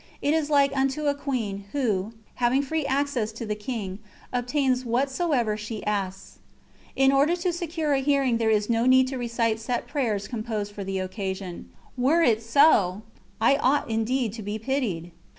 It 0.19 0.33
is 0.33 0.49
like 0.49 0.75
unto 0.75 1.05
a 1.05 1.13
queen, 1.13 1.65
who, 1.73 2.13
having 2.41 2.63
free 2.63 2.87
access 2.87 3.31
to 3.33 3.45
the 3.45 3.53
king, 3.53 3.99
obtains 4.33 4.83
whatsoever 4.83 5.55
she 5.55 5.85
asks. 5.85 6.39
In 6.95 7.11
order 7.11 7.35
to 7.35 7.53
secure 7.53 7.93
a 7.93 7.99
hearing 7.99 8.37
there 8.39 8.49
is 8.49 8.67
no 8.67 8.87
need 8.87 9.07
to 9.09 9.19
recite 9.19 9.59
set 9.59 9.85
prayers 9.87 10.27
composed 10.27 10.71
for 10.71 10.83
the 10.83 10.97
occasion 10.97 11.69
were 11.95 12.23
it 12.23 12.41
so, 12.41 13.03
I 13.39 13.57
ought 13.57 13.91
indeed 13.91 14.33
to 14.33 14.41
be 14.41 14.57
pitied! 14.57 15.11